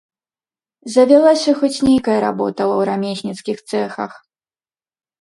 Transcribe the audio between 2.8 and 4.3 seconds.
рамесніцкіх цэхах.